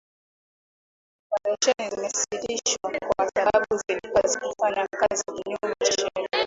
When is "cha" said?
5.83-5.91